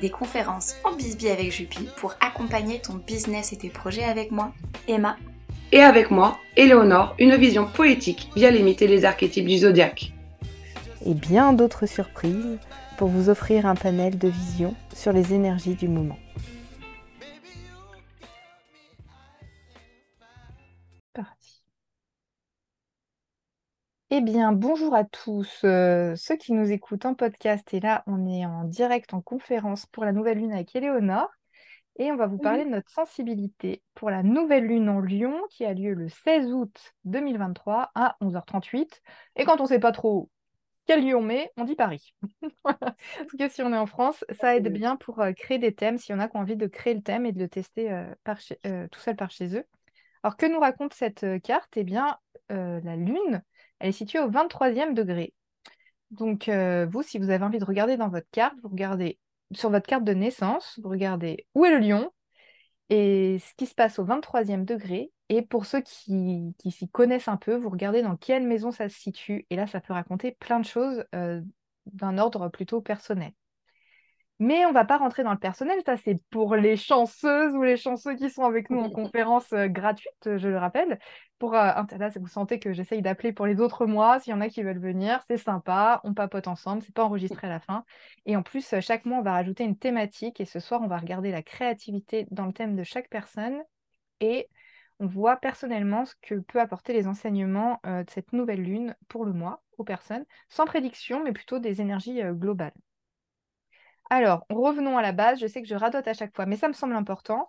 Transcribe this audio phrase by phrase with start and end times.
[0.00, 4.52] Des conférences en bisbee avec Jupi pour accompagner ton business et tes projets avec moi,
[4.86, 5.16] Emma.
[5.72, 10.12] Et avec moi, Éléonore, une vision poétique via limiter les archétypes du zodiaque.
[11.04, 12.58] Et bien d'autres surprises
[12.96, 16.18] pour vous offrir un panel de vision sur les énergies du moment.
[24.10, 27.74] Eh bien, bonjour à tous euh, ceux qui nous écoutent en podcast.
[27.74, 31.28] Et là, on est en direct en conférence pour la nouvelle lune avec Éléonore.
[31.96, 35.66] Et on va vous parler de notre sensibilité pour la nouvelle lune en Lyon qui
[35.66, 39.02] a lieu le 16 août 2023 à 11h38.
[39.36, 40.30] Et quand on ne sait pas trop
[40.86, 42.14] quel lieu on met, on dit Paris.
[43.28, 45.98] tout cas, si on est en France, ça aide bien pour euh, créer des thèmes,
[45.98, 47.92] s'il y en a qui ont envie de créer le thème et de le tester
[47.92, 49.64] euh, tout seul par chez eux.
[50.22, 51.76] Alors, que nous raconte cette carte?
[51.76, 52.16] Eh bien,
[52.48, 53.42] la lune
[53.80, 55.34] elle est située au 23e degré.
[56.10, 59.18] Donc, euh, vous, si vous avez envie de regarder dans votre carte, vous regardez
[59.52, 62.10] sur votre carte de naissance, vous regardez où est le lion
[62.90, 65.12] et ce qui se passe au 23e degré.
[65.28, 68.98] Et pour ceux qui, s'y connaissent un peu, vous regardez dans quelle maison ça se
[68.98, 69.46] situe.
[69.50, 71.42] Et là, ça peut raconter plein de choses euh,
[71.92, 73.32] d'un ordre plutôt personnel.
[74.40, 77.76] Mais on va pas rentrer dans le personnel, ça c'est pour les chanceuses ou les
[77.76, 81.00] chanceux qui sont avec nous en conférence euh, gratuite, je le rappelle.
[81.40, 84.40] Pour euh, là, vous sentez que j'essaye d'appeler pour les autres mois, s'il y en
[84.40, 87.84] a qui veulent venir, c'est sympa, on papote ensemble, c'est pas enregistré à la fin.
[88.26, 90.88] Et en plus, euh, chaque mois, on va rajouter une thématique et ce soir, on
[90.88, 93.60] va regarder la créativité dans le thème de chaque personne
[94.20, 94.48] et
[95.00, 99.32] on voit personnellement ce que peut apporter les enseignements de cette nouvelle lune pour le
[99.32, 102.72] mois aux personnes, sans prédiction, mais plutôt des énergies globales.
[104.10, 105.40] Alors, revenons à la base.
[105.40, 107.48] Je sais que je radote à chaque fois, mais ça me semble important.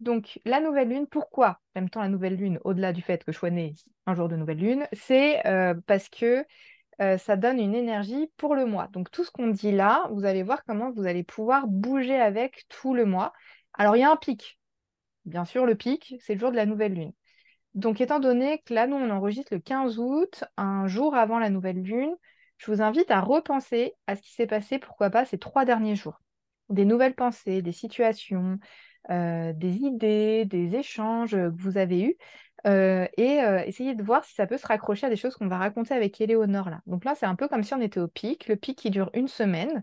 [0.00, 3.38] Donc, la nouvelle lune, pourquoi même temps, la nouvelle lune, au-delà du fait que je
[3.38, 3.74] sois née
[4.06, 6.44] un jour de nouvelle lune, c'est euh, parce que
[7.02, 8.88] euh, ça donne une énergie pour le mois.
[8.92, 12.64] Donc, tout ce qu'on dit là, vous allez voir comment vous allez pouvoir bouger avec
[12.68, 13.32] tout le mois.
[13.74, 14.58] Alors, il y a un pic.
[15.26, 17.12] Bien sûr, le pic, c'est le jour de la nouvelle lune.
[17.74, 21.50] Donc, étant donné que là, nous, on enregistre le 15 août, un jour avant la
[21.50, 22.14] nouvelle lune,
[22.60, 25.96] je vous invite à repenser à ce qui s'est passé, pourquoi pas, ces trois derniers
[25.96, 26.20] jours.
[26.68, 28.58] Des nouvelles pensées, des situations,
[29.10, 32.16] euh, des idées, des échanges que vous avez eus.
[32.66, 35.48] Euh, et euh, essayez de voir si ça peut se raccrocher à des choses qu'on
[35.48, 36.82] va raconter avec Éléonore là.
[36.86, 39.10] Donc là, c'est un peu comme si on était au pic, le pic qui dure
[39.14, 39.82] une semaine.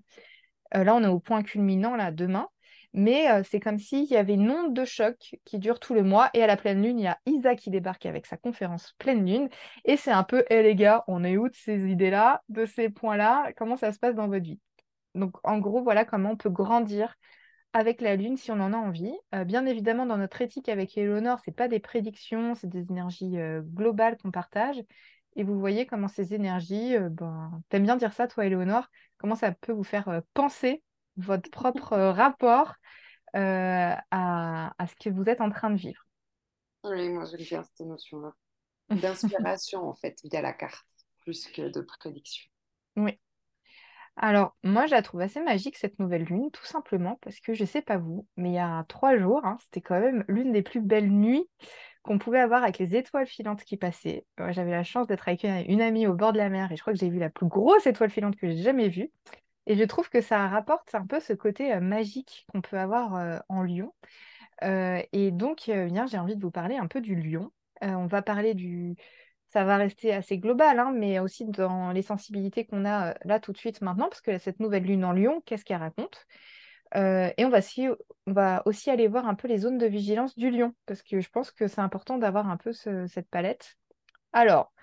[0.72, 2.48] là, on est au point culminant là demain.
[2.94, 6.04] Mais euh, c'est comme s'il y avait une onde de choc qui dure tout le
[6.04, 6.30] mois.
[6.34, 9.26] Et à la pleine lune, il y a Isa qui débarque avec sa conférence pleine
[9.26, 9.50] lune.
[9.86, 12.90] Et c'est un peu, hé les gars, on est où de ces idées-là, de ces
[12.90, 13.52] points-là?
[13.58, 14.60] Comment ça se passe dans votre vie?
[15.16, 17.16] Donc en gros, voilà comment on peut grandir
[17.74, 19.14] avec la lune si on en a envie.
[19.36, 22.90] Euh, bien évidemment, dans notre éthique avec Eleonore, ce n'est pas des prédictions, c'est des
[22.90, 24.82] énergies euh, globales qu'on partage.
[25.36, 29.52] Et vous voyez comment ces énergies, ben, t'aimes bien dire ça, toi, Eleonore, comment ça
[29.52, 30.82] peut vous faire penser
[31.18, 32.76] votre propre euh, rapport
[33.36, 36.06] euh, à, ce que vous êtes en train de vivre.
[36.84, 38.34] Oui, moi j'aime bien cette notion-là.
[39.02, 40.86] D'inspiration en fait, via la carte,
[41.20, 42.50] plus que de prédiction.
[42.96, 43.20] Oui.
[44.20, 47.62] Alors, moi, je la trouve assez magique, cette nouvelle lune, tout simplement parce que je
[47.62, 50.52] ne sais pas vous, mais il y a trois jours, hein, c'était quand même l'une
[50.52, 51.48] des plus belles nuits
[52.02, 54.26] qu'on pouvait avoir avec les étoiles filantes qui passaient.
[54.50, 56.94] J'avais la chance d'être avec une amie au bord de la mer et je crois
[56.94, 59.12] que j'ai vu la plus grosse étoile filante que j'ai jamais vue.
[59.68, 63.62] Et je trouve que ça rapporte un peu ce côté magique qu'on peut avoir en
[63.62, 63.94] Lyon.
[64.64, 67.52] Et donc, bien, j'ai envie de vous parler un peu du lion.
[67.82, 68.96] on va parler du...
[69.50, 73.54] Ça va rester assez global, hein, mais aussi dans les sensibilités qu'on a là tout
[73.54, 76.26] de suite maintenant, parce que cette nouvelle lune en lion, qu'est-ce qu'elle raconte?
[76.96, 77.88] Et on va, aussi,
[78.26, 81.22] on va aussi aller voir un peu les zones de vigilance du lion, parce que
[81.22, 83.78] je pense que c'est important d'avoir un peu cette palette.
[84.34, 84.74] Alors,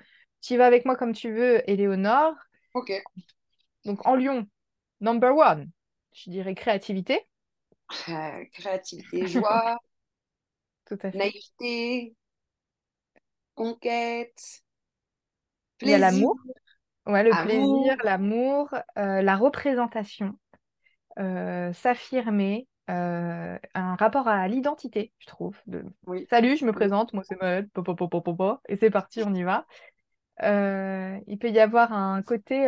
[0.41, 2.35] tu vas avec moi comme tu veux, Éléonore.
[2.73, 2.93] Ok.
[3.85, 4.47] Donc en lion,
[5.05, 5.71] Number one,
[6.13, 7.21] je dirais créativité.
[8.53, 9.79] créativité, joie,
[10.87, 11.17] Tout à fait.
[11.19, 12.15] naïveté,
[13.57, 14.63] conquête,
[15.83, 15.99] Il y a plaisir.
[15.99, 16.39] l'amour,
[17.07, 17.43] ouais, le Amour.
[17.43, 20.39] plaisir, l'amour, euh, la représentation,
[21.19, 25.59] euh, s'affirmer, euh, un rapport à l'identité, je trouve.
[25.67, 26.27] de- Oui.
[26.31, 27.69] Salut, je me présente, moi c'est Maëlle,
[28.69, 29.67] et c'est parti, on y va.
[30.43, 32.67] Euh, il peut y avoir un côté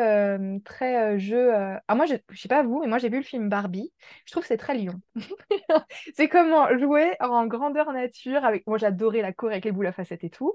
[0.65, 1.53] très jeu.
[1.89, 3.93] Ah, moi, je, je sais pas vous, mais moi j'ai vu le film Barbie.
[4.25, 5.01] Je trouve que c'est très lion.
[6.15, 8.67] C'est comment jouer en grandeur nature avec.
[8.67, 10.55] Moi, j'adorais la cour avec les boules à facettes et tout.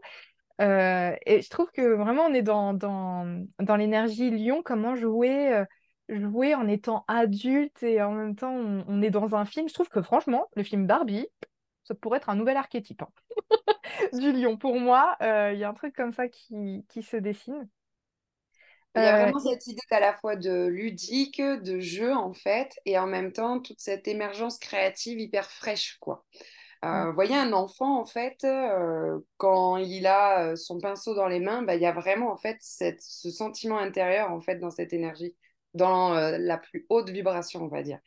[0.60, 5.64] Et je trouve que vraiment, on est dans, dans, dans l'énergie lion, comment jouer,
[6.10, 9.68] jouer en étant adulte et en même temps, on, on est dans un film.
[9.70, 11.28] Je trouve que franchement, le film Barbie,
[11.84, 13.10] ça pourrait être un nouvel archétype hein,
[14.14, 14.58] du lion.
[14.58, 17.70] Pour moi, euh, il y a un truc comme ça qui, qui se dessine.
[18.96, 22.34] Il y a Euh, vraiment cette idée à la fois de ludique, de jeu en
[22.34, 26.26] fait, et en même temps toute cette émergence créative hyper fraîche quoi.
[26.86, 31.40] Euh, vous voyez un enfant en fait, euh, quand il a son pinceau dans les
[31.40, 34.72] mains, bah, il y a vraiment en fait cette, ce sentiment intérieur en fait dans
[34.72, 35.36] cette énergie,
[35.76, 38.00] dans euh, la plus haute vibration on va dire.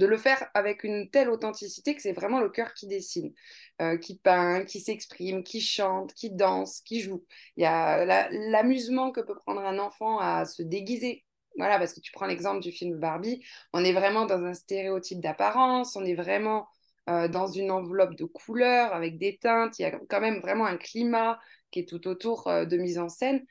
[0.00, 3.34] De le faire avec une telle authenticité que c'est vraiment le cœur qui dessine,
[3.82, 7.24] euh, qui peint, qui s'exprime, qui chante, qui danse, qui joue.
[7.56, 11.24] Il y a la- l'amusement que peut prendre un enfant à se déguiser.
[11.56, 15.20] Voilà, parce que tu prends l'exemple du film Barbie, on est vraiment dans un stéréotype
[15.20, 16.68] d'apparence, on est vraiment
[17.08, 19.78] euh, dans une enveloppe de couleurs avec des teintes.
[19.78, 22.98] Il y a quand même vraiment un climat qui est tout autour euh, de mise
[22.98, 23.44] en scène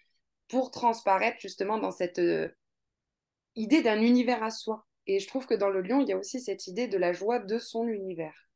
[0.50, 2.20] pour transparaître justement dans cette
[3.56, 4.88] idée d'un univers à soi.
[5.10, 7.14] Et je trouve que dans le lion, il y a aussi cette idée de la
[7.14, 8.48] joie de son univers.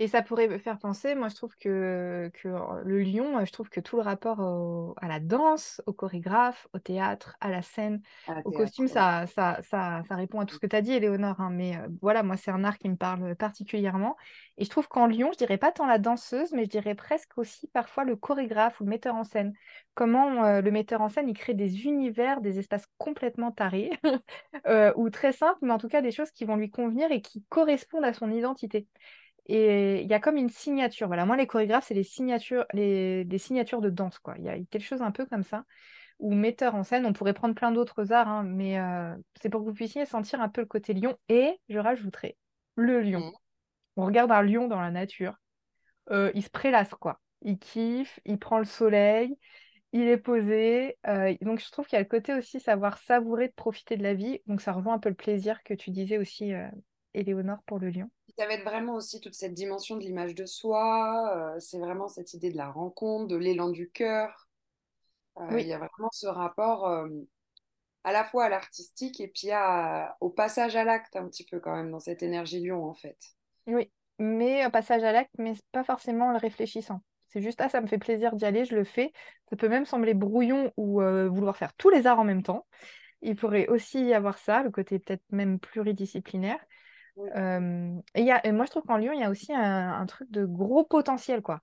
[0.00, 2.48] Et ça pourrait me faire penser, moi je trouve que, que
[2.84, 6.78] le lion, je trouve que tout le rapport au- à la danse, au chorégraphe, au
[6.78, 9.02] théâtre, à la scène, à la au théâtre, costume, ouais.
[9.02, 11.40] ça, ça, ça, ça répond à tout ce que tu as dit, Éléonore.
[11.40, 14.16] hein, mais euh, voilà, moi c'est un art qui me parle particulièrement.
[14.56, 17.36] Et je trouve qu'en lion, je dirais pas tant la danseuse, mais je dirais presque
[17.36, 19.52] aussi parfois le chorégraphe ou le metteur en scène.
[19.94, 23.90] Comment euh, le metteur en scène, il crée des univers, des espaces complètement tarés,
[24.66, 27.20] euh, ou très simples, mais en tout cas des choses qui vont lui convenir et
[27.20, 28.86] qui correspondent à son identité.
[29.48, 31.06] Et il y a comme une signature.
[31.06, 34.34] Voilà, moi, les chorégraphes, c'est les signatures, les, les signatures de danse, quoi.
[34.38, 35.64] Il y a quelque chose un peu comme ça.
[36.18, 39.60] Ou metteur en scène, on pourrait prendre plein d'autres arts, hein, mais euh, c'est pour
[39.60, 41.16] que vous puissiez sentir un peu le côté lion.
[41.28, 42.36] Et je rajouterai
[42.74, 43.20] le lion.
[43.20, 43.32] Mhm.
[43.96, 45.34] On regarde un lion dans la nature,
[46.10, 47.20] euh, il se prélasse, quoi.
[47.42, 49.36] Il kiffe, il prend le soleil,
[49.92, 50.98] il est posé.
[51.06, 54.02] euh, donc, je trouve qu'il y a le côté aussi savoir savourer, de profiter de
[54.02, 54.40] la vie.
[54.46, 56.52] Donc, ça rejoint un peu le plaisir que tu disais aussi,
[57.14, 58.10] Éléonore, pour le lion.
[58.38, 61.56] Ça va être vraiment aussi toute cette dimension de l'image de soi.
[61.56, 64.48] euh, c'est vraiment cette idée de la rencontre, de l'élan du cœur.
[65.38, 65.62] Euh, Oui.
[65.62, 67.08] Il y a vraiment ce rapport euh,
[68.04, 71.60] à la fois à l'artistique et puis à- au passage à l'acte un petit peu
[71.60, 73.18] quand même dans cette énergie lion en fait.
[73.66, 77.02] Oui, mais un passage à l'acte, mais pas forcément en le réfléchissant.
[77.28, 79.12] C'est juste, ah, ça me fait plaisir d'y aller, je le fais.
[79.50, 82.66] Ça peut même sembler brouillon ou vouloir faire tous les arts en même temps.
[83.22, 86.58] Il pourrait aussi y avoir ça, le côté peut-être même pluridisciplinaire.
[87.18, 87.30] Oui.
[88.14, 89.92] Et, il y a, et moi, je trouve qu'en Lyon, il y a aussi un,
[90.00, 91.60] un truc de gros potentiel, quoi.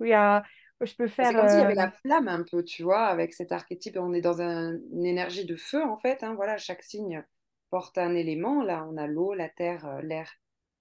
[0.00, 0.44] Où il y a,
[0.82, 1.36] je peux C'est faire...
[1.36, 3.96] comme s'il y avait euh, la flamme un peu, tu vois, avec cet archétype.
[3.98, 6.22] On est dans un- une énergie de feu en fait.
[6.22, 7.22] hein, voilà, chaque signe
[7.70, 8.62] porte un élément.
[8.62, 10.32] Là, on a l'eau, la terre, euh, l'air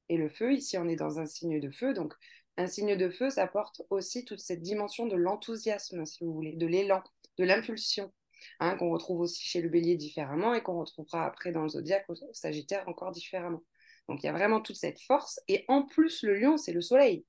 [0.09, 0.53] et le feu.
[0.53, 1.93] Ici, on est dans un signe de feu.
[1.93, 2.13] Donc,
[2.57, 6.53] un signe de feu, ça porte aussi toute cette dimension de l'enthousiasme, si vous voulez,
[6.55, 7.03] de l'élan,
[7.37, 8.11] de l'impulsion,
[8.59, 12.05] hein, qu'on retrouve aussi chez le bélier différemment et qu'on retrouvera après dans le zodiaque
[12.09, 13.63] au sagittaire encore différemment.
[14.07, 15.39] Donc, il y a vraiment toute cette force.
[15.47, 17.25] Et en plus, le lion, c'est le soleil,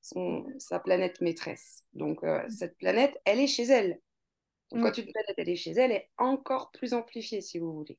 [0.00, 1.84] son- sa planète maîtresse.
[1.92, 4.00] Donc, euh, cette planète, elle est chez elle.
[4.70, 4.82] Donc, Mm.
[4.84, 7.98] quand une planète, elle est chez elle, elle est encore plus amplifiée, si vous voulez.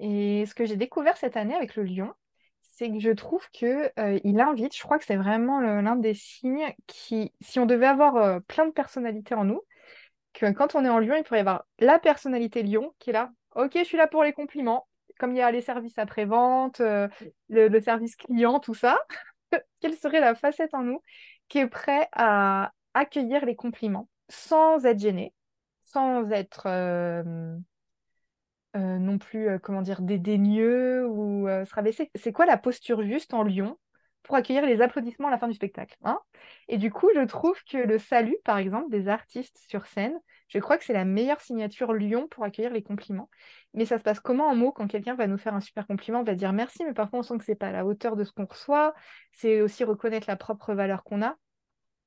[0.00, 2.12] Et ce que j'ai découvert cette année avec le lion,
[2.62, 6.14] c'est que je trouve que euh, il invite, je crois que c'est vraiment l'un des
[6.14, 9.60] signes qui, si on devait avoir euh, plein de personnalités en nous,
[10.38, 13.30] quand on est en lion, il pourrait y avoir la personnalité lion qui est là.
[13.54, 14.86] Ok, je suis là pour les compliments.
[15.18, 17.08] Comme il y a les services après-vente, euh,
[17.48, 18.98] le, service client, tout ça,
[19.80, 21.02] quelle serait la facette en nous
[21.48, 25.34] qui est prêt à accueillir les compliments sans être gêné,
[25.80, 27.56] sans être euh,
[28.76, 32.10] euh, non plus, comment dire, dédaigneux ou se rabaisser?
[32.14, 33.76] C'est quoi la posture juste en lion
[34.22, 36.18] pour accueillir les applaudissements à la fin du spectacle hein
[36.68, 40.58] Et du coup, je trouve que le salut, par exemple, des artistes sur scène, je
[40.58, 43.30] crois que c'est la meilleure signature lion pour accueillir les compliments.
[43.74, 46.22] Mais ça se passe comment en mots quand quelqu'un va nous faire un super compliment,
[46.22, 48.32] va dire merci, mais parfois on sent que c'est pas à la hauteur de ce
[48.32, 48.94] qu'on reçoit.
[49.32, 51.36] C'est aussi reconnaître la propre valeur qu'on a.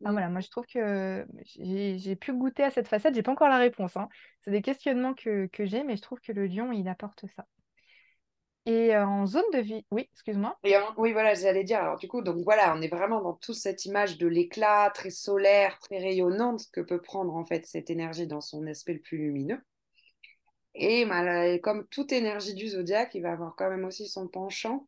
[0.05, 3.48] Ah, voilà, moi je trouve que j'ai pu goûter à cette facette, j'ai pas encore
[3.48, 3.96] la réponse.
[3.96, 4.10] hein.
[4.41, 7.46] C'est des questionnements que, que j'ai, mais je trouve que le lion, il apporte ça.
[8.65, 10.58] Et euh, en zone de vie, oui, excuse-moi.
[10.98, 11.79] Oui, voilà, j'allais dire.
[11.79, 15.10] Alors, du coup, donc voilà, on est vraiment dans toute cette image de l'éclat très
[15.10, 19.17] solaire, très rayonnante que peut prendre en fait cette énergie dans son aspect le plus
[19.17, 19.62] lumineux.
[20.75, 21.05] Et
[21.62, 24.88] comme toute énergie du zodiaque, il va avoir quand même aussi son penchant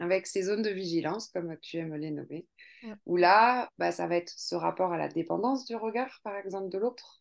[0.00, 2.46] avec ses zones de vigilance, comme tu aimes les nommer.
[2.84, 2.94] Ouais.
[3.06, 6.68] Où là, bah, ça va être ce rapport à la dépendance du regard, par exemple,
[6.68, 7.20] de l'autre.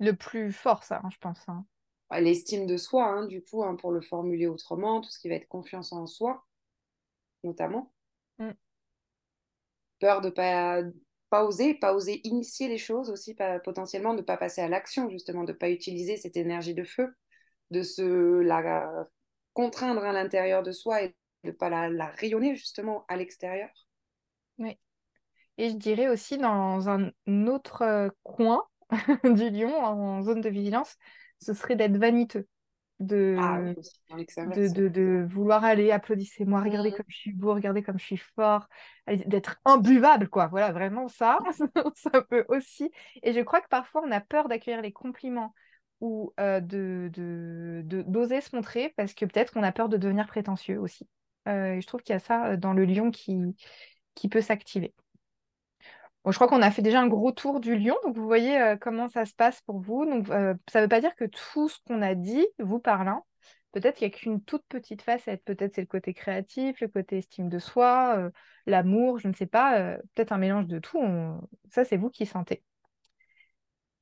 [0.00, 1.48] Le plus fort, ça, hein, je pense.
[1.48, 1.64] hein.
[2.12, 5.28] À l'estime de soi, hein, du coup, hein, pour le formuler autrement, tout ce qui
[5.28, 6.44] va être confiance en soi,
[7.44, 7.92] notamment.
[8.38, 8.50] Mm.
[9.98, 10.82] Peur de pas,
[11.30, 14.68] pas oser, pas oser initier les choses aussi, pas, potentiellement, de ne pas passer à
[14.68, 17.14] l'action, justement, de ne pas utiliser cette énergie de feu,
[17.70, 19.08] de se la
[19.54, 21.14] contraindre à l'intérieur de soi et de
[21.44, 23.70] ne pas la, la rayonner, justement, à l'extérieur.
[25.58, 27.12] Et je dirais aussi dans un
[27.46, 28.62] autre euh, coin
[29.24, 30.96] du lion, en zone de vigilance,
[31.42, 32.46] ce serait d'être vaniteux.
[33.00, 33.36] De...
[33.38, 34.72] Ah oui, aussi, dans de, l'ex-inverse.
[34.72, 36.96] de, de vouloir aller, applaudissez-moi, regardez Mhm.
[36.96, 38.68] comme je suis beau, regardez comme je suis fort,
[39.26, 40.46] d'être imbuvable, quoi.
[40.46, 41.38] Voilà, vraiment ça,
[41.96, 42.90] ça peut aussi.
[43.22, 45.52] Et je crois que parfois on a peur d'accueillir les compliments
[46.00, 47.10] ou euh, de,
[47.84, 51.08] d'oser se montrer parce que peut-être qu'on a peur de devenir prétentieux aussi.
[51.48, 53.36] Euh, et je trouve qu'il y a ça euh, dans le lion qui,
[54.14, 54.94] qui peut s'activer.
[56.24, 58.56] Bon, je crois qu'on a fait déjà un gros tour du lion, donc vous voyez
[58.60, 60.04] euh, comment ça se passe pour vous.
[60.06, 63.26] Donc, euh, ça ne veut pas dire que tout ce qu'on a dit, vous parlant,
[63.72, 65.42] peut-être qu'il n'y a qu'une toute petite facette.
[65.44, 68.30] Peut-être c'est le côté créatif, le côté estime de soi, euh,
[68.66, 70.98] l'amour, je ne sais pas, peut-être un mélange de tout.
[70.98, 72.62] on- Ça, c'est vous qui sentez.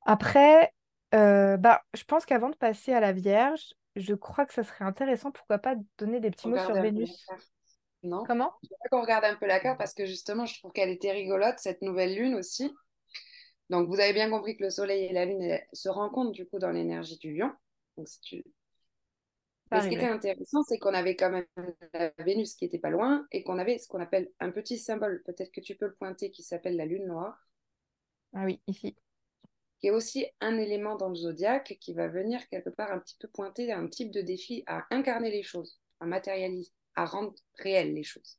[0.05, 0.73] Après,
[1.11, 5.31] bah, je pense qu'avant de passer à la Vierge, je crois que ça serait intéressant,
[5.31, 7.33] pourquoi pas, de donner des petits mots sur Vénus.
[8.03, 8.23] Non?
[8.25, 8.51] Comment?
[8.63, 11.11] Je voudrais qu'on regarde un peu la carte parce que justement, je trouve qu'elle était
[11.11, 12.71] rigolote, cette nouvelle lune aussi.
[13.69, 16.45] Donc, vous avez bien compris que le soleil et la lune elles, se rencontrent du
[16.47, 17.51] coup dans l'énergie du lion.
[17.97, 18.43] Donc, si tu...
[19.69, 21.45] Ça Mais ce qui était intéressant, c'est qu'on avait quand même
[21.93, 25.23] la Vénus qui était pas loin et qu'on avait ce qu'on appelle un petit symbole,
[25.25, 27.47] peut-être que tu peux le pointer, qui s'appelle la lune noire,
[28.33, 28.97] Ah oui, ici.
[29.79, 33.15] qui est aussi un élément dans le zodiaque qui va venir quelque part un petit
[33.19, 37.93] peu pointer un type de défi à incarner les choses, à matérialiser, à rendre réelles
[37.93, 38.37] les choses.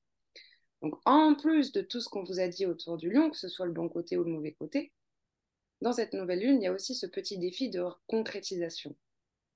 [0.82, 3.48] Donc, en plus de tout ce qu'on vous a dit autour du lion, que ce
[3.48, 4.92] soit le bon côté ou le mauvais côté,
[5.80, 8.96] dans cette nouvelle lune, il y a aussi ce petit défi de concrétisation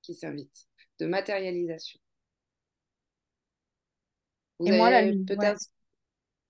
[0.02, 0.66] qui s'invite,
[0.98, 1.98] de matérialisation.
[4.58, 5.36] Vous Et moi, la lune, ouais.
[5.36, 5.60] peut-être...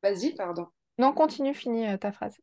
[0.02, 0.66] Vas-y, pardon.
[0.98, 2.36] Non, continue, finis euh, ta phrase.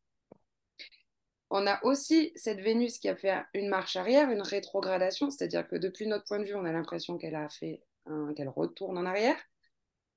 [1.50, 5.76] On a aussi cette Vénus qui a fait une marche arrière, une rétrogradation, c'est-à-dire que
[5.76, 9.06] depuis notre point de vue, on a l'impression qu'elle a fait un- qu'elle retourne en
[9.06, 9.38] arrière.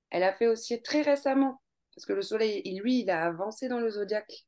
[0.09, 1.61] Elle a fait aussi très récemment,
[1.95, 4.45] parce que le Soleil, il- lui, il a avancé dans le zodiaque,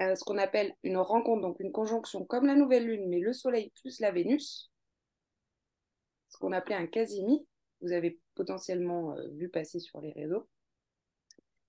[0.00, 3.32] euh, ce qu'on appelle une rencontre, donc une conjonction comme la nouvelle lune, mais le
[3.32, 4.70] Soleil plus la Vénus,
[6.28, 7.46] ce qu'on appelait un casimi,
[7.80, 10.48] vous avez potentiellement euh, vu passer sur les réseaux,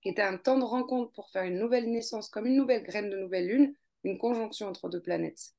[0.02, 3.10] qui était un temps de rencontre pour faire une nouvelle naissance, comme une nouvelle graine
[3.10, 5.54] de nouvelle lune, une conjonction entre deux planètes.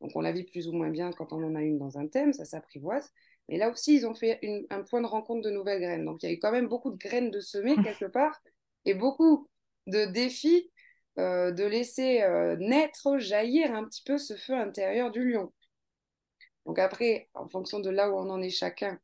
[0.00, 2.06] Donc on la vit plus ou moins bien quand on en a une dans un
[2.06, 3.12] thème, ça s'apprivoise.
[3.48, 6.04] Mais là aussi, ils ont fait une- un point de rencontre de nouvelles graines.
[6.04, 8.40] Donc il y a eu quand même beaucoup de graines de semer quelque part
[8.84, 9.48] et beaucoup
[9.86, 10.70] de défis
[11.18, 15.52] euh, de laisser euh, naître, jaillir un petit peu ce feu intérieur du lion.
[16.66, 18.98] Donc après, en fonction de là où on en est chacun,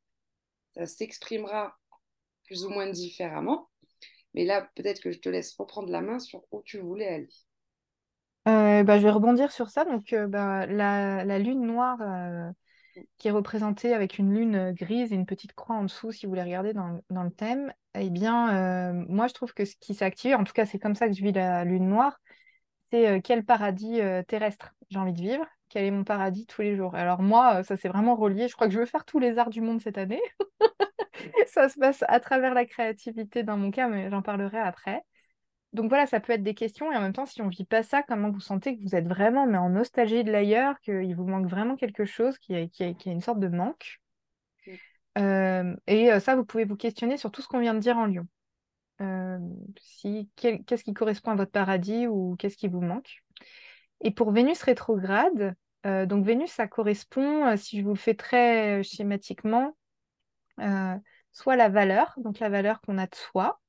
[0.75, 1.79] ça s'exprimera
[2.47, 3.71] plus ou moins différemment.
[4.35, 7.31] Mais là, peut-être que je te laisse reprendre la main sur où tu voulais aller.
[8.49, 9.85] Euh, bah, je vais rebondir sur ça.
[9.85, 11.99] Donc, bah, la, la lune noire
[13.19, 16.27] qui est représentée avec une lune euh, grise et une petite croix en dessous, si
[16.27, 19.95] vous voulez regarder dans, le- thème, eh bien, euh, moi, je trouve que ce qui
[19.95, 22.21] s'est activé, en tout cas, c'est comme ça que je vis la lune noire,
[22.93, 26.77] c'est euh, quel paradis terrestre j'ai envie de vivre, quel est mon paradis tous les
[26.77, 26.95] jours.
[26.95, 28.49] Alors, moi, ça s'est vraiment relié.
[28.49, 30.21] Je crois que je veux faire tous les arts du monde cette année.
[31.47, 35.03] Ça se passe à travers la créativité dans mon cas, mais j'en parlerai après.
[35.73, 37.83] Donc voilà, ça peut être des questions et en même temps, si on vit pas
[37.83, 41.27] ça, comment vous sentez que vous êtes vraiment mais en nostalgie de l'ailleurs, qu'il vous
[41.27, 44.03] manque vraiment quelque chose, qu'il y a, y y une sorte de manque?
[45.19, 48.07] Euh, et ça, vous pouvez vous questionner sur tout ce qu'on vient de dire en
[48.07, 48.27] Lyon.
[49.01, 49.39] Euh,
[49.79, 53.23] si, qu'est-ce qui correspond à votre paradis ou qu'est-ce qui vous manque?
[54.01, 55.55] Et pour Vénus rétrograde,
[55.87, 59.77] euh, donc Vénus, ça correspond, si je vous le fais très schématiquement,
[61.33, 63.61] soit la valeur, donc la valeur qu'on a de soi,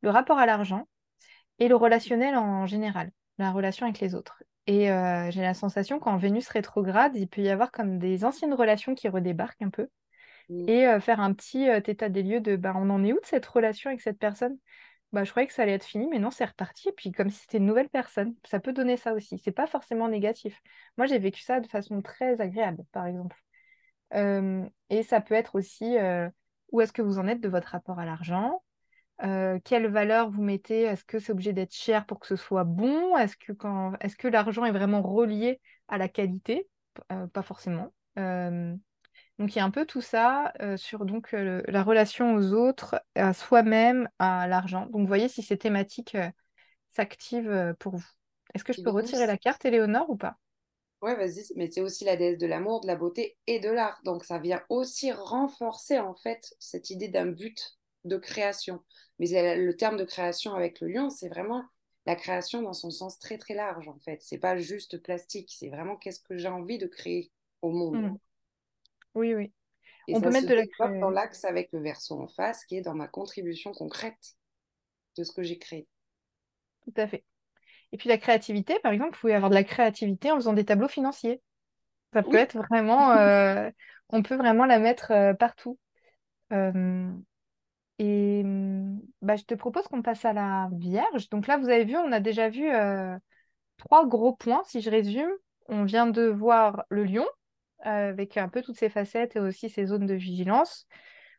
[0.00, 0.86] le rapport à l'argent
[1.60, 4.42] et le relationnel en général, la relation avec les autres.
[4.66, 8.54] Et euh, j'ai la sensation qu'en Vénus rétrograde, il peut y avoir comme des anciennes
[8.54, 9.88] relations qui redébarquent un peu
[10.50, 10.68] Mm.
[10.68, 13.20] et euh, faire un petit euh, état des lieux de bah, on en est où
[13.20, 14.58] de cette relation avec cette personne?
[15.12, 16.88] Bah, je croyais que ça allait être fini, mais non, c'est reparti.
[16.88, 19.38] Et puis, comme si c'était une nouvelle personne, ça peut donner ça aussi.
[19.38, 20.60] C'est pas forcément négatif.
[20.96, 23.36] Moi, j'ai vécu ça de façon très agréable, par exemple.
[24.12, 25.96] Et ça peut être aussi
[26.70, 28.62] où est-ce que vous en êtes de votre rapport à l'argent?
[29.24, 30.82] Euh, quelle valeur vous mettez?
[30.82, 33.16] Est-ce que c'est obligé d'être cher pour que ce soit bon?
[33.16, 33.92] Est-ce que, quand...
[34.00, 36.68] est que l'argent est vraiment relié à la qualité?
[37.32, 37.92] Pas forcément.
[38.16, 43.32] donc il y a un peu tout ça sur donc, la relation aux autres, à
[43.32, 44.86] soi-même, à l'argent.
[44.86, 46.16] Donc vous voyez si ces thématiques
[46.90, 48.10] s'activent pour vous.
[48.54, 50.36] Est-ce que je peux retirer la carte, Éléonore, ou pas?
[51.02, 54.00] Ouais, vas-y, mais c'est aussi la déesse de l'amour, de la beauté et de l'art.
[54.04, 58.82] Donc ça vient aussi renforcer en fait cette idée d'un but de création.
[59.20, 61.64] Mais le terme de création avec le lion, c'est vraiment
[62.06, 64.22] la création dans son sens très très large en fait.
[64.22, 67.96] C'est pas juste plastique, c'est vraiment qu'est-ce que j'ai envie de créer au monde.
[67.96, 68.18] Mmh.
[69.14, 69.52] Oui, oui.
[70.08, 72.78] Et On peut mettre de la création dans l'axe avec le verso en face, qui
[72.78, 74.36] est dans ma contribution concrète
[75.18, 75.86] de ce que j'ai créé.
[76.84, 77.22] Tout à fait.
[77.92, 80.64] Et puis la créativité, par exemple, vous pouvez avoir de la créativité en faisant des
[80.64, 81.42] tableaux financiers.
[82.14, 83.70] Ça peut être vraiment, euh,
[84.08, 85.78] on peut vraiment la mettre euh, partout.
[86.52, 87.12] Euh,
[88.00, 91.28] et mm, bah, je te propose qu'on passe à la Vierge.
[91.28, 92.68] Donc là, vous avez vu, on a déjà vu
[93.76, 95.30] trois gros points, si je résume.
[95.68, 97.26] On vient de voir le lion,
[97.80, 100.86] avec un peu toutes ses facettes et aussi ses zones de vigilance.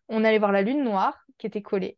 [0.07, 1.97] On allait voir la lune noire, qui était collée,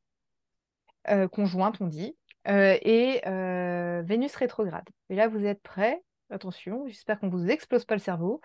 [1.31, 2.15] conjointe, on dit.
[2.47, 4.87] Euh, et euh, Vénus rétrograde.
[5.09, 6.01] Et là, vous êtes prêts?
[6.29, 8.41] Attention, j'espère qu'on ne vous explose pas le cerveau.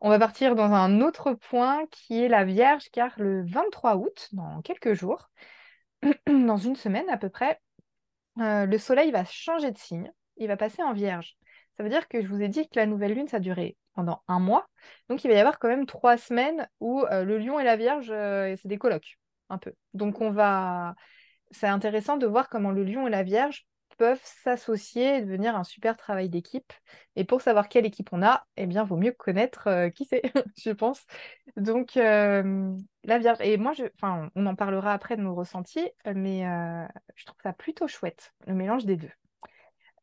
[0.00, 4.28] On va partir dans un autre point qui est la Vierge, car le 23 août,
[4.32, 5.30] dans quelques jours,
[6.26, 7.60] dans une semaine à peu près,
[8.38, 10.12] euh, le Soleil va changer de signe.
[10.36, 11.36] Il va passer en Vierge.
[11.76, 14.22] Ça veut dire que je vous ai dit que la nouvelle lune, ça durait pendant
[14.28, 14.66] un mois.
[15.08, 18.08] Donc, il va y avoir quand même trois semaines où le lion et la Vierge,
[18.08, 19.72] c'est des colloques, un peu.
[19.94, 20.94] Donc, on va
[21.50, 23.66] c'est intéressant de voir comment le lion et la vierge
[24.00, 26.72] peuvent s'associer et devenir un super travail d'équipe.
[27.16, 30.22] Et pour savoir quelle équipe on a, eh bien, vaut mieux connaître euh, qui c'est,
[30.56, 31.04] je pense.
[31.58, 33.36] Donc, euh, la Vierge.
[33.42, 33.84] Et moi, je...
[33.96, 38.32] enfin, on en parlera après de nos ressentis, mais euh, je trouve ça plutôt chouette,
[38.46, 39.12] le mélange des deux.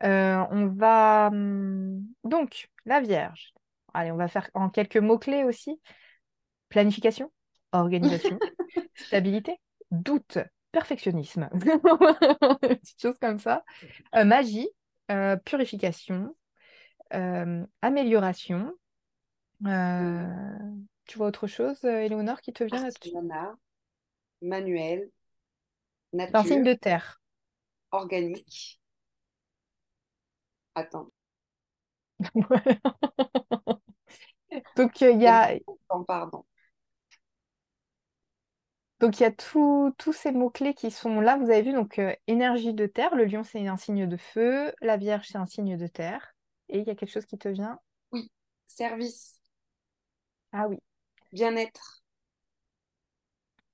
[0.04, 1.29] on va.
[1.31, 3.51] Hum, donc, la Vierge.
[3.96, 5.81] Allez, on va faire en quelques mots-clés aussi.
[6.70, 7.31] Planification,
[7.72, 8.38] organisation,
[8.94, 10.38] stabilité, doute,
[10.72, 11.50] perfectionnisme,
[12.62, 13.64] petites choses comme ça,
[14.16, 14.70] euh, magie,
[15.12, 16.36] euh, purification,
[17.14, 18.74] euh, amélioration.
[19.64, 23.14] tu vois autre chose, Éléonore, qui te vient là-dessus?
[24.42, 25.10] Manuel,
[26.14, 26.32] nature.
[26.32, 27.22] C'est un signe de terre.
[27.92, 28.80] Organique.
[30.75, 31.10] Attends.
[34.75, 35.56] Donc il y a.
[36.08, 36.46] Pardon.
[39.00, 41.38] Donc il y a tous ces mots-clés qui sont là.
[41.38, 44.74] Vous avez vu, donc euh, énergie de terre, le lion c'est un signe de feu,
[44.81, 46.36] la vierge c'est un signe de terre.
[46.70, 47.79] Et il y a quelque chose qui te vient?
[48.12, 48.31] Oui,
[48.66, 49.40] service.
[50.51, 50.79] Ah oui.
[51.31, 52.01] Bien-être.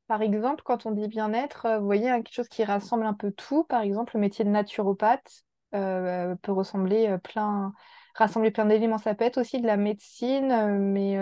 [0.07, 3.13] Par exemple, quand on dit bien-être, euh, vous voyez hein, quelque chose qui rassemble un
[3.13, 3.63] peu tout.
[3.63, 7.73] Par exemple, le métier de naturopathe euh, peut ressembler plein,
[8.13, 8.97] rassembler plein d'éléments.
[8.97, 11.17] Ça peut être aussi de la médecine, mais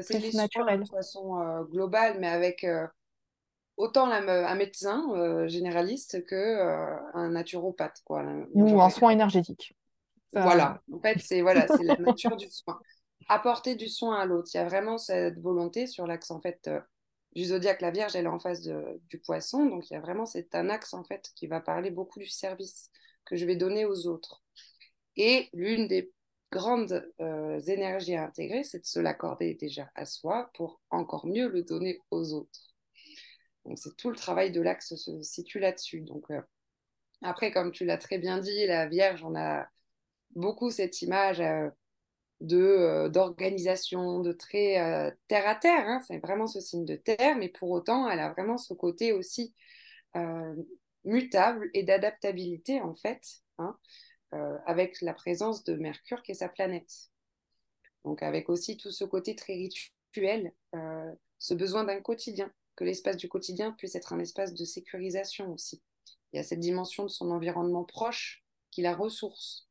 [0.00, 0.80] c'est les naturel.
[0.80, 2.86] de façon euh, globale, mais avec euh,
[3.76, 6.58] autant un médecin euh, généraliste que
[7.14, 8.02] un naturopathe.
[8.04, 8.24] Quoi,
[8.54, 9.76] Ou un soin énergétique.
[10.32, 12.78] Voilà, en fait, c'est voilà, la nature du soin.
[13.28, 14.50] Apporter du soin à l'autre.
[14.54, 16.70] Il y a vraiment cette volonté sur l'axe en fait
[17.34, 17.80] du zodiaque.
[17.80, 20.68] La Vierge, elle est en face du poisson, donc il y a vraiment c'est un
[20.68, 22.90] axe en fait qui va parler beaucoup du service
[23.24, 24.42] que je vais donner aux autres.
[25.16, 26.12] Et l'une des
[26.50, 31.48] grandes euh, énergies à intégrer, c'est de se l'accorder déjà à soi pour encore mieux
[31.48, 32.74] le donner aux autres.
[33.64, 36.00] Donc c'est tout le travail de l'axe se situe là-dessus.
[36.00, 36.40] Donc euh,
[37.22, 39.68] après, comme tu l'as très bien dit, la Vierge, on a
[40.34, 41.68] beaucoup cette image euh,
[42.40, 45.86] de d'organisation, de très terre à terre.
[45.86, 46.00] Hein.
[46.06, 49.54] c'est vraiment ce signe de terre, mais pour autant, elle a vraiment ce côté aussi
[51.04, 53.20] mutable et d'adaptabilité en fait.
[53.58, 53.76] Hein.
[54.32, 57.10] Euh, avec la présence de Mercure qui est sa planète.
[58.04, 63.16] Donc avec aussi tout ce côté très rituel, euh, ce besoin d'un quotidien, que l'espace
[63.16, 65.82] du quotidien puisse être un espace de sécurisation aussi.
[66.32, 69.68] Il y a cette dimension de son environnement proche qui la ressource.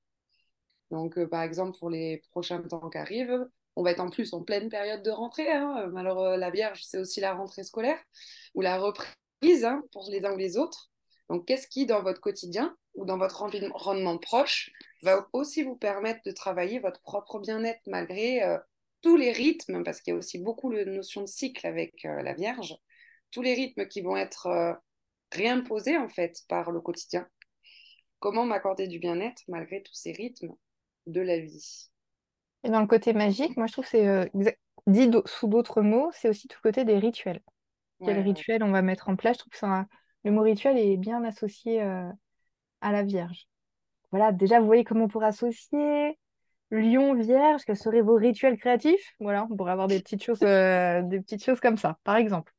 [0.92, 4.34] Donc euh, par exemple pour les prochains temps qui arrivent, on va être en plus
[4.34, 5.50] en pleine période de rentrée.
[5.50, 5.94] Hein.
[5.96, 8.00] Alors la Vierge, c'est aussi la rentrée scolaire
[8.56, 10.92] ou la reprise hein, pour les uns ou les autres.
[11.30, 14.72] Donc qu'est-ce qui dans votre quotidien ou dans votre environnement proche
[15.04, 18.58] va aussi vous permettre de travailler votre propre bien-être malgré euh,
[19.02, 22.22] tous les rythmes, parce qu'il y a aussi beaucoup de notion de cycle avec euh,
[22.22, 22.76] la Vierge,
[23.32, 24.74] tous les rythmes qui vont être euh,
[25.32, 27.26] réimposés en fait par le quotidien.
[28.20, 30.52] Comment m'accorder du bien-être malgré tous ces rythmes
[31.08, 31.90] de la vie?
[32.66, 34.32] Et dans le côté magique, moi je trouve que c'est
[34.88, 37.42] dit sous d'autres mots, c'est aussi tout côté des rituels.
[38.04, 38.24] Quel Ouais, ouais.
[38.24, 39.38] rituel on va mettre en place?
[39.38, 39.86] Je trouve que ça,
[40.26, 41.82] le mot rituel est bien associé
[42.82, 43.48] à la Vierge.
[44.12, 46.18] Voilà, déjà, vous voyez comment on pourrait associer
[46.72, 49.14] Lion, Vierge, quels seraient vos rituels créatifs?
[49.20, 52.54] Voilà, on pourrait avoir des petites choses, euh, des petites choses comme ça, par exemple.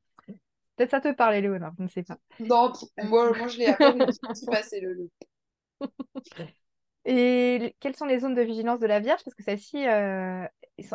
[0.76, 2.16] Peut-être ça te parle, Léonard, je ne sais pas.
[2.40, 2.72] Non,
[3.04, 5.10] moi, moi je l'ai à peine senti passer le loup.
[7.04, 9.22] Et quelles sont les zones de vigilance de la Vierge?
[9.24, 10.46] Parce que celle-ci, euh,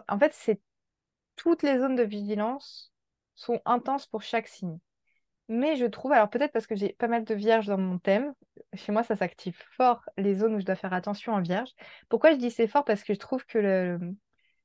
[0.07, 0.59] en fait, c'est
[1.35, 2.91] toutes les zones de vigilance
[3.35, 4.77] sont intenses pour chaque signe.
[5.47, 8.33] Mais je trouve, alors peut-être parce que j'ai pas mal de vierges dans mon thème,
[8.73, 11.69] chez moi ça s'active fort les zones où je dois faire attention en vierge.
[12.09, 12.83] Pourquoi je dis c'est fort?
[12.83, 13.99] Parce que je trouve que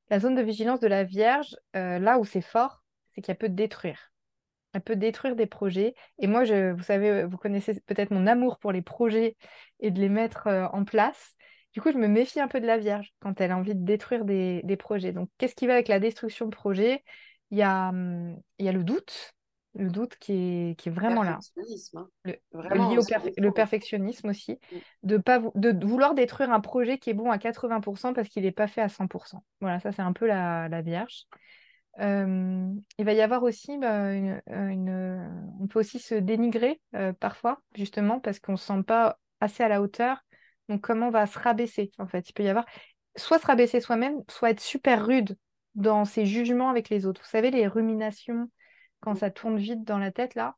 [0.09, 3.49] la zone de vigilance de la vierge, euh, là où c'est fort, c'est qu'elle peut
[3.49, 4.11] détruire.
[4.73, 5.95] Elle peut détruire des projets.
[6.19, 9.37] Et moi, je, vous savez, vous connaissez peut-être mon amour pour les projets
[9.79, 11.35] et de les mettre euh, en place.
[11.73, 13.85] Du coup, je me méfie un peu de la Vierge quand elle a envie de
[13.85, 15.13] détruire des, projets.
[15.13, 17.03] Donc, qu'est-ce qui va avec la destruction de projets?
[17.51, 19.33] Il y a, hum, il y a le doute,
[19.75, 21.39] le doute qui est, qui est vraiment là.
[21.95, 22.07] Hein.
[22.23, 23.03] Le, Vraiment, lié au
[23.37, 24.77] le perfectionnisme aussi, Mm.
[25.03, 28.43] de, pas, vou- de vouloir détruire un projet qui est bon à 80% parce qu'il
[28.43, 29.43] n'est pas fait à 100%.
[29.59, 31.25] Voilà, ça c'est un peu la, la Vierge.
[31.99, 37.13] Euh, il va y avoir aussi, bah, une, une- on peut aussi se dénigrer euh,
[37.13, 40.23] parfois, justement, parce qu'on ne se sent pas assez à la hauteur.
[40.69, 42.29] Donc comment on va se rabaisser, en fait?
[42.29, 42.65] Il peut y avoir
[43.17, 45.37] soit se rabaisser soi-même, soit être super rude
[45.75, 47.21] dans ses jugements avec les autres.
[47.21, 48.49] Vous savez, les ruminations,
[49.01, 50.57] quand ça tourne vite dans la tête, là,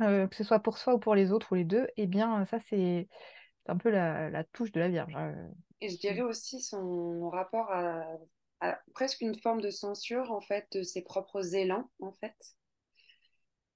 [0.00, 2.44] euh, que ce soit pour soi ou pour les autres ou les deux, eh bien,
[2.46, 3.08] ça, c'est
[3.68, 5.14] un peu la, la touche de la Vierge.
[5.16, 5.34] hein.
[5.82, 8.06] Et je dirais aussi son rapport à,
[8.60, 12.54] à presque une forme de censure, en fait, de ses propres élans, en fait,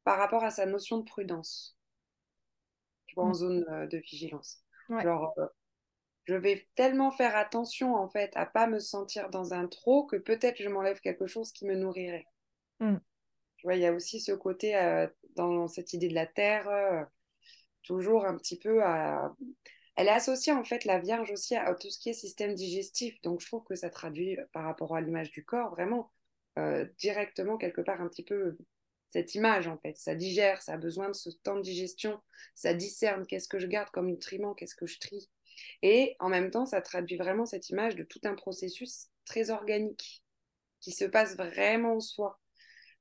[0.05, 1.77] par rapport à sa notion de prudence,
[3.07, 3.35] tu vois, en Mm.
[3.35, 4.63] zone euh, de vigilance.
[4.89, 5.03] Ouais.
[5.03, 5.47] Genre, euh,
[6.27, 10.17] je vais tellement faire attention, en fait, à pas me sentir dans un trop que
[10.17, 12.27] peut-être je m'enlève quelque chose qui me nourrirait.
[12.81, 12.97] Mm.
[13.75, 17.03] Il y a aussi ce côté euh, dans cette idée de la terre, euh,
[17.83, 19.35] toujours un petit peu à...
[19.97, 23.21] Elle est associée en fait, la Vierge aussi, à tout ce qui est système digestif.
[23.23, 26.13] Donc je trouve que ça traduit par rapport à l'image du corps vraiment
[26.59, 28.57] euh, directement quelque part un petit peu
[29.09, 29.97] cette image en fait.
[29.97, 32.21] Ça digère, ça a besoin de ce temps de digestion,
[32.55, 35.31] ça discerne qu'est-ce que je garde comme nutriment, qu'est-ce que je trie.
[35.83, 40.23] Et en même temps, ça traduit vraiment cette image de tout un processus très organique
[40.81, 42.39] qui se passe vraiment en soi.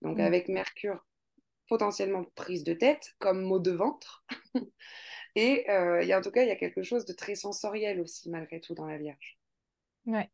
[0.05, 0.21] Donc Mm.
[0.21, 1.05] avec Mercure,
[1.69, 4.25] potentiellement prise de tête, comme mot de ventre.
[5.35, 7.99] Et euh, y a, en tout cas, il y a quelque chose de très sensoriel
[8.01, 9.37] aussi, malgré tout, dans la Vierge.
[10.05, 10.29] Ouais.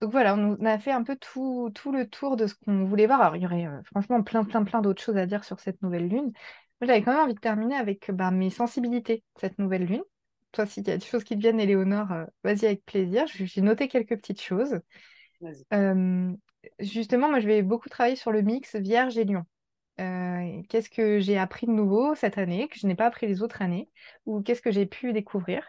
[0.00, 3.06] Donc voilà, on a fait un peu tout, tout le tour de ce qu'on voulait
[3.06, 3.20] voir.
[3.22, 5.80] Alors, il y aurait euh, franchement plein, plein, plein d'autres choses à dire sur cette
[5.82, 6.32] nouvelle lune.
[6.80, 10.02] Moi, j'avais quand même envie de terminer avec bah, mes sensibilités, cette nouvelle lune.
[10.52, 13.24] Toi, s'il y a des choses qui te viennent, Éléonore, euh, vas-y avec plaisir.
[13.26, 14.78] J'ai noté quelques petites choses.
[15.72, 16.32] Euh,
[16.78, 19.44] justement, moi, je vais beaucoup travailler sur le mix Vierge et Lion.
[20.00, 23.42] Euh, qu'est-ce que j'ai appris de nouveau cette année que je n'ai pas appris les
[23.42, 23.88] autres années
[24.26, 25.64] ou qu'est-ce que j'ai pu découvrir?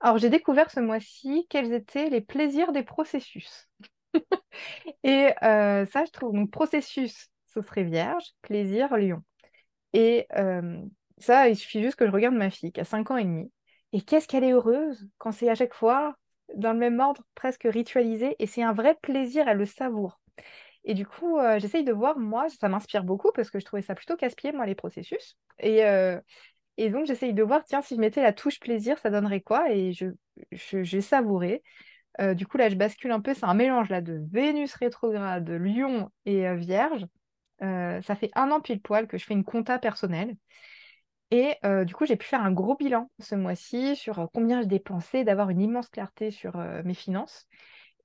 [0.00, 3.68] Alors, j'ai découvert ce mois-ci quels étaient les plaisirs des processus.
[5.04, 9.22] Et euh, ça, je trouve, donc processus, ce serait Vierge, plaisir, Lion.
[9.92, 10.80] Et euh,
[11.18, 13.52] ça, il suffit juste que je regarde ma fille qui a 5 ans et demi.
[13.92, 16.16] Et qu'est-ce qu'elle est heureuse quand c'est à chaque fois
[16.56, 18.36] dans le même ordre, presque ritualisé.
[18.38, 20.20] Et c'est un vrai plaisir, elle le savoure.
[20.84, 23.82] Et du coup, euh, j'essaye de voir, moi, ça m'inspire beaucoup parce que je trouvais
[23.82, 25.36] ça plutôt casse-pied, moi, les processus.
[25.58, 26.20] Et, euh,
[26.78, 29.70] et donc, j'essaye de voir, tiens, si je mettais la touche plaisir, ça donnerait quoi?
[29.72, 30.06] Et je,
[30.52, 31.62] je- j'ai savouré.
[32.20, 33.34] Euh, du coup, là, je bascule un peu.
[33.34, 37.06] C'est un mélange là de Vénus rétrograde, Lion et Vierge.
[37.60, 40.36] Ça fait un an pile poil que je fais une compta personnelle.
[41.30, 45.24] Et du coup, j'ai pu faire un gros bilan ce mois-ci sur combien je dépensais,
[45.24, 47.46] d'avoir une immense clarté sur mes finances.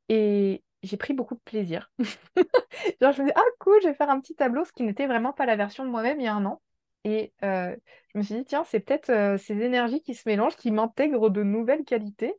[0.09, 1.91] Et j'ai pris beaucoup de plaisir.
[3.01, 5.07] Genre, je me dis, ah cool, je vais faire un petit tableau, ce qui n'était
[5.07, 6.61] vraiment pas la version de moi-même il y a un an.
[7.03, 7.77] Et je
[8.15, 11.83] me suis dit, tiens, c'est peut-être ces énergies qui se mélangent, qui m'intègrent de nouvelles
[11.83, 12.35] qualités.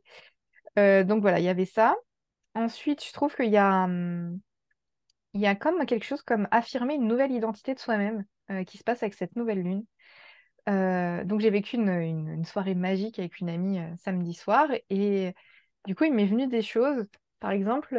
[0.77, 1.95] Donc voilà, il y avait ça.
[2.55, 4.39] Ensuite, je trouve qu'il y a, hum,
[5.33, 8.25] il y a comme quelque chose comme affirmer une nouvelle identité de soi-même
[8.65, 9.85] qui se passe avec cette nouvelle lune.
[10.67, 15.33] Donc j'ai vécu une, soirée magique avec une amie samedi soir et
[15.85, 17.07] du coup il m'est venu des choses.
[17.39, 17.97] Par exemple,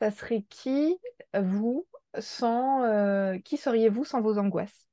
[0.00, 0.96] ça serait qui
[1.38, 1.86] vous
[2.18, 4.88] sans qui seriez-vous sans vos angoisses?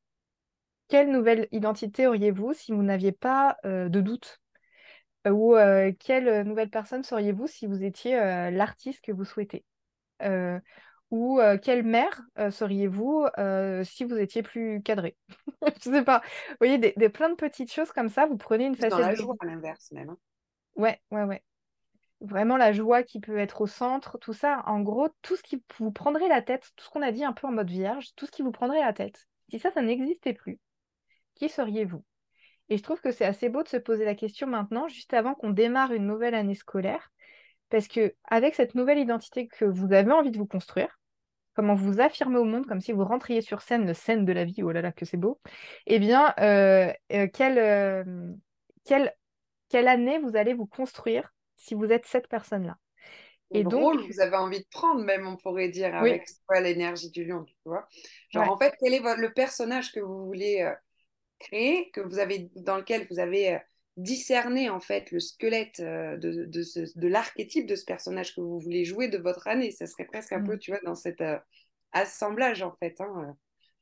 [0.89, 4.41] Quelle nouvelle identité auriez-vous si vous n'aviez pas de doute?
[5.25, 5.55] Ou
[5.99, 8.17] quelle nouvelle personne seriez-vous si vous étiez
[8.51, 9.63] l'artiste que vous souhaitez?
[11.11, 15.17] Ou euh, quelle mère euh, seriez-vous euh, si vous étiez plus cadré?
[15.83, 16.21] Je sais pas.
[16.49, 18.97] Vous voyez, des, des- plein de petites choses comme ça, vous prenez une Plus dans
[18.97, 20.09] facette la joie, à l'inverse même.
[20.11, 20.17] hein.
[20.75, 21.43] Ouais, ouais, ouais.
[22.21, 24.63] vraiment la joie qui peut être au centre, tout ça.
[24.67, 27.33] En gros, tout ce qui vous prendrait la tête, tout ce qu'on a dit un
[27.33, 29.27] peu en mode vierge, tout ce qui vous prendrait la tête.
[29.49, 30.59] Si ça, ça n'existait plus,
[31.35, 32.03] qui seriez-vous?
[32.69, 35.35] Et je trouve que c'est assez beau de se poser la question maintenant, juste avant
[35.35, 37.11] qu'on démarre une nouvelle année scolaire,
[37.69, 40.99] parce que avec cette nouvelle identité que vous avez envie de vous construire,
[41.57, 44.45] comment vous affirmer au monde, comme si vous rentriez sur scène, le scène de la
[44.45, 45.39] vie, oh là là, que c'est beau,
[45.87, 48.31] eh bien, euh, euh, quelle, euh,
[48.85, 49.11] quelle,
[49.67, 52.77] quelle année vous allez vous construire si vous êtes cette personne-là?
[53.49, 56.27] Et le rôle que vous avez envie de prendre, même, on pourrait dire, avec
[56.61, 57.87] l'énergie du lion, tu vois?
[58.29, 60.69] Genre, en fait, quel est le personnage que vous voulez
[61.39, 63.57] créer, que vous avez, dans lequel vous avez
[63.97, 68.85] discerné, en fait, le squelette de, de, de l'archétype de ce personnage que vous voulez
[68.85, 69.71] jouer de votre année.
[69.71, 70.47] Ça serait presque un mmh.
[70.47, 71.21] peu, tu vois, dans cet
[71.91, 72.99] assemblage, en fait.
[73.01, 73.35] Hein,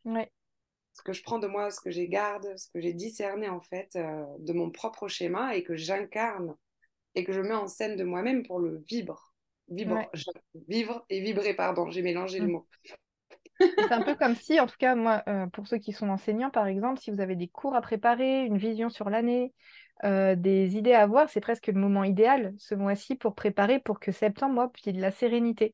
[0.05, 0.31] ouais
[0.95, 3.59] ce que je prends de moi, ce que j'ai garde, ce que j'ai discerné en
[3.59, 6.55] fait de mon propre schéma et que j'incarne
[7.15, 9.33] et que je mets en scène de moi-même pour le vivre.
[9.67, 9.99] Vivre,
[10.67, 12.51] vivre et vibrer, pardon, j'ai mélangé le mm.
[12.51, 12.67] mot.
[13.59, 16.51] C'est un peu comme si, en tout cas, moi, euh, pour ceux qui sont enseignants,
[16.51, 19.53] par exemple, si vous avez des cours à préparer, une vision sur l'année,
[20.03, 23.99] euh, des idées à avoir, c'est presque le moment idéal ce mois-ci pour préparer pour
[23.99, 25.73] que septembre, moi, puis de la sérénité,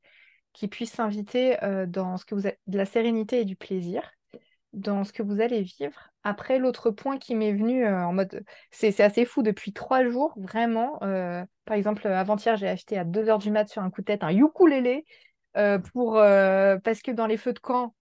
[0.54, 4.12] qui puisse s'inviter euh, dans ce que vous de la sérénité et du plaisir
[4.74, 6.12] dans ce que vous allez vivre.
[6.24, 10.34] Après, l'autre point qui m'est venu euh, en mode, c'est assez fou depuis trois jours,
[10.38, 11.00] vraiment.
[11.66, 14.30] Par exemple, avant-hier, j'ai acheté à 2h du mat sur un coup de tête un
[14.30, 15.04] ukulélé
[15.92, 17.94] pour, parce que dans les feux de camp,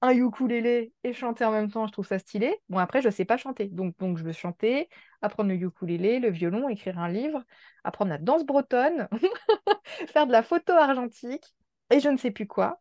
[0.00, 2.56] un ukulélé et chanter en même temps, je trouve ça stylé.
[2.68, 3.66] Bon, après, je ne sais pas chanter.
[3.66, 4.88] Donc, donc, je veux chanter,
[5.22, 7.42] apprendre le ukulélé, le violon, écrire un livre,
[7.84, 9.08] apprendre la danse bretonne,
[10.08, 11.54] faire de la photo argentique
[11.90, 12.80] et je ne sais plus quoi.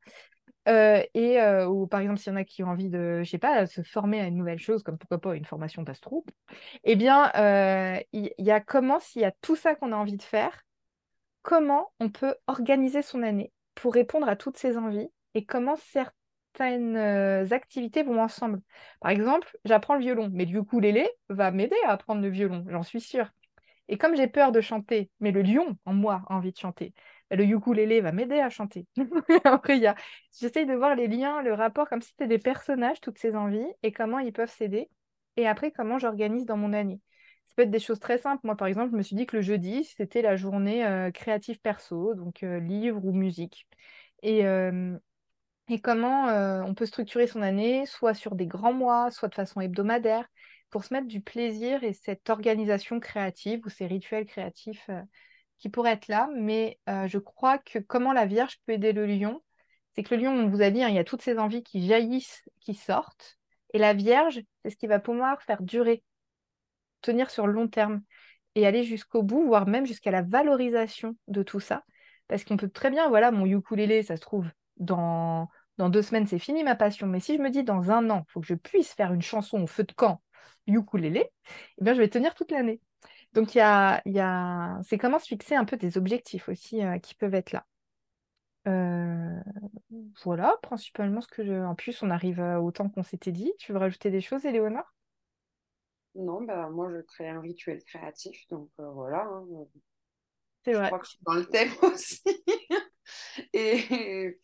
[0.68, 3.30] Euh, et euh, ou par exemple, s'il y en a qui ont envie de, je
[3.30, 6.26] sais pas, se former à une nouvelle chose, comme pourquoi pas une formation passe-trou,
[6.84, 10.18] eh bien, euh, il y, a comment, s'il y a tout ça qu'on a envie
[10.18, 10.64] de faire,
[11.42, 15.78] comment on peut organiser son année pour répondre à toutes ces envies et comment
[16.58, 18.62] certaines activités vont ensemble.
[19.00, 22.66] Par exemple, j'apprends le violon, mais du coup, l'élé va m'aider à apprendre le violon,
[22.70, 23.32] j'en suis sûre.
[23.90, 26.94] Et comme j'ai peur de chanter, mais le lion en moi a envie de chanter,
[27.32, 28.86] le ukulélé va m'aider à chanter.
[29.44, 29.96] Après, y a...
[30.40, 33.68] j'essaye de voir les liens, le rapport, comme si c'était des personnages, toutes ces envies,
[33.84, 34.90] et comment ils peuvent s'aider.
[35.36, 37.00] Et après, comment j'organise dans mon année.
[37.46, 38.42] Ça peut être des choses très simples.
[38.46, 41.60] Moi, par exemple, je me suis dit que le jeudi, c'était la journée euh, créative
[41.60, 43.68] perso, donc euh, livre ou musique.
[44.24, 44.98] Et, euh,
[45.70, 46.28] et comment
[46.66, 50.28] on peut structurer son année, soit sur des grands mois, soit de façon hebdomadaire,
[50.70, 54.90] pour se mettre du plaisir et cette organisation créative ou ces rituels créatifs
[55.58, 59.06] qui pourrait être là, mais euh, je crois que comment la Vierge peut aider le
[59.06, 59.42] lion,
[59.94, 61.64] c'est que le lion, on vous a dit, hein, il y a toutes ces envies
[61.64, 63.38] qui jaillissent, qui sortent,
[63.74, 66.04] et la Vierge, c'est ce qui va pouvoir faire durer,
[67.02, 68.02] tenir sur le long terme,
[68.56, 71.84] et aller jusqu'au bout, voire même jusqu'à la valorisation de tout ça.
[72.28, 74.48] Parce qu'on peut très bien, voilà, mon ukulélé, ça se trouve,
[74.80, 77.08] dans, dans deux semaines, c'est fini ma passion.
[77.08, 79.22] Mais si je me dis, dans un an, il faut que je puisse faire une
[79.22, 80.22] chanson au feu de camp
[80.68, 81.32] ukulélé,
[81.78, 82.82] eh bien, je vais tenir toute l'année.
[83.34, 84.80] Donc, y a, y a...
[84.84, 87.66] c'est comment se fixer un peu des objectifs aussi euh, qui peuvent être là.
[88.68, 89.40] Euh,
[90.24, 91.54] voilà, principalement ce que je...
[91.54, 93.54] En plus, on arrive au temps qu'on s'était dit.
[93.60, 94.94] Tu veux rajouter des choses, Éléonore?
[96.18, 98.48] Non, bah, moi, je crée un rituel créatif.
[98.50, 99.24] Donc, euh, voilà.
[99.24, 99.46] Hein.
[100.66, 100.86] C'est vrai.
[100.86, 102.24] Je crois que je suis dans le thème aussi.
[103.54, 104.40] et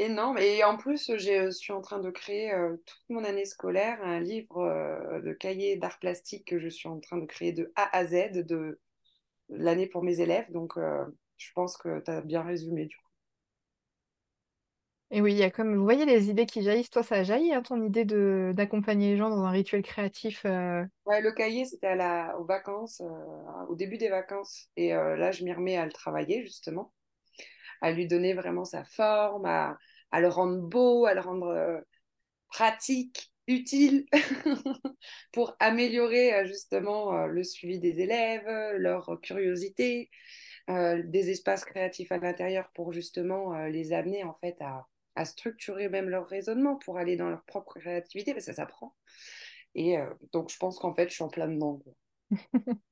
[0.00, 3.44] et non, et en plus, je suis en train de créer euh, toute mon année
[3.44, 7.52] scolaire un livre euh, de cahier d'art plastique que je suis en train de créer
[7.52, 8.78] de A à Z de
[9.48, 10.48] l'année pour mes élèves.
[10.52, 11.04] Donc, euh,
[11.36, 13.02] je pense que tu as bien résumé du coup.
[15.10, 16.90] Et oui, il y a comme, vous voyez les idées qui jaillissent.
[16.90, 20.44] Toi, ça a jailli, hein, ton idée de d'accompagner les gens dans un rituel créatif.
[20.44, 23.02] Ouais, le cahier, c'était à la, aux vacances,
[23.68, 24.68] au début des vacances.
[24.76, 26.92] Et là, je m'y remets à le travailler, justement
[27.80, 29.78] à lui donner vraiment sa forme, à,
[30.12, 31.80] le rendre beau, à le rendre euh,
[32.48, 34.06] pratique, utile,
[35.32, 40.10] pour améliorer euh, justement euh, le suivi des élèves, leur curiosité,
[40.68, 46.10] des espaces créatifs à l'intérieur pour justement les amener en fait à, à, structurer même
[46.10, 48.94] leur raisonnement pour aller dans leur propre créativité, parce que ça s'apprend.
[49.74, 49.96] Et
[50.34, 51.80] donc je pense qu'en fait je suis en plein dedans.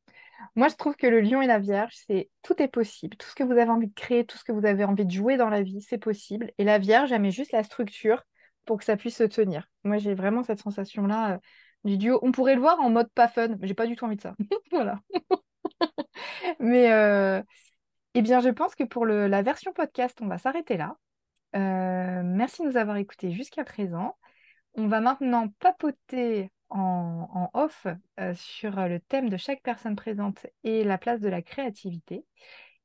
[0.55, 3.17] Moi, je trouve que le lion et la vierge, c'est tout est possible.
[3.17, 5.11] Tout ce que vous avez envie de créer, tout ce que vous avez envie de
[5.11, 6.53] jouer dans la vie, c'est possible.
[6.59, 8.23] Et la vierge, elle met juste la structure
[8.65, 9.69] pour que ça puisse se tenir.
[9.85, 11.39] Moi, j'ai vraiment cette sensation-là euh,
[11.85, 12.19] du duo.
[12.23, 14.23] On pourrait le voir en mode pas fun, mais j'ai pas du tout envie de
[14.23, 14.35] ça.
[14.73, 15.01] voilà.
[16.61, 17.43] mais euh,
[18.15, 20.97] eh bien, je pense que pour la version podcast, on va s'arrêter là.
[21.55, 24.17] Euh, merci de nous avoir écoutés jusqu'à présent.
[24.75, 27.87] On va maintenant papoter en, off
[28.21, 32.25] euh, sur le thème de chaque personne présente et la place de la créativité.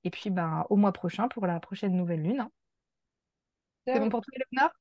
[0.04, 2.42] Et puis ben, au mois prochain pour la prochaine nouvelle lune.
[2.42, 2.52] hein.
[3.86, 4.72] C'est bon pour toi, Léonore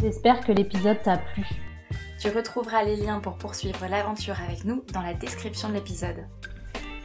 [0.00, 1.44] J'espère que l'épisode t'a plu.
[2.20, 6.26] Tu retrouveras les liens pour poursuivre l'aventure avec nous dans la description de l'épisode.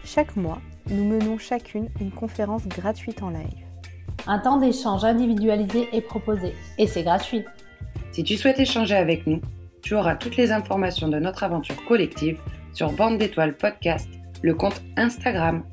[0.03, 3.65] Chaque mois, nous menons chacune une conférence gratuite en live.
[4.27, 7.43] Un temps d'échange individualisé est proposé et c'est gratuit.
[8.15, 9.41] Si tu souhaites échanger avec nous,
[9.81, 12.39] tu auras toutes les informations de notre aventure collective
[12.71, 14.07] sur Bande d'étoiles podcast,
[14.41, 15.65] le compte Instagram